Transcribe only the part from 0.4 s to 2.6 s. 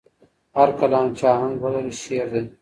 هر کلام چې آهنګ ولري، شعر دی.